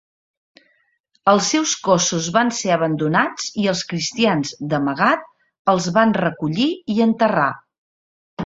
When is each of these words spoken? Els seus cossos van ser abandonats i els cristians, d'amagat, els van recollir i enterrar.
Els 1.33 1.49
seus 1.53 1.73
cossos 1.87 2.29
van 2.37 2.49
ser 2.61 2.71
abandonats 2.77 3.51
i 3.65 3.67
els 3.75 3.83
cristians, 3.93 4.55
d'amagat, 4.73 5.31
els 5.75 5.91
van 5.99 6.19
recollir 6.23 6.69
i 6.97 7.01
enterrar. 7.11 7.51